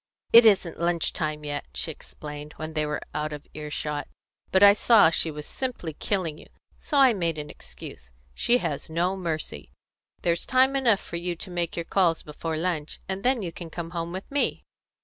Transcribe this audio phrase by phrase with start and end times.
[0.33, 4.07] "It isn't lunch time yet," she explained, when they were out of earshot,
[4.51, 8.11] "but I saw she was simply killing you, and so I made the excuse.
[8.33, 9.71] She has no mercy.
[10.23, 13.69] There's time enough for you to make your calls before lunch, and then you can
[13.69, 14.63] come home with me."